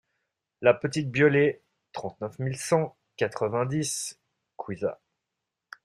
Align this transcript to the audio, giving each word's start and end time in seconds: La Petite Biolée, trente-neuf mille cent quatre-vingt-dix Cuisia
La 0.61 0.73
Petite 0.73 1.11
Biolée, 1.11 1.61
trente-neuf 1.91 2.39
mille 2.39 2.57
cent 2.57 2.97
quatre-vingt-dix 3.17 4.19
Cuisia 4.57 4.99